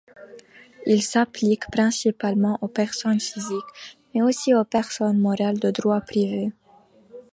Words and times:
Il 0.87 1.03
s'applique 1.03 1.67
principalement 1.69 2.57
aux 2.63 2.67
personnes 2.67 3.19
physiques, 3.19 3.99
mais 4.15 4.23
aussi 4.23 4.55
aux 4.55 4.63
personnes 4.65 5.19
morales 5.19 5.59
de 5.59 5.69
droit 5.69 6.01
privé. 6.01 6.51